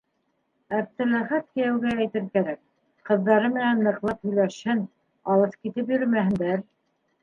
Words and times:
Әптеләхәт 0.77 1.45
кейәүгә 1.59 1.91
әйтер 1.99 2.25
кәрәк: 2.37 2.59
ҡыҙҙары 3.11 3.55
менән 3.61 3.87
ныҡлап 3.91 4.29
һөйләшһен, 4.31 4.85
алыҫ 5.37 5.59
китеп 5.65 5.97
йөрөмәһендәр. 5.97 6.71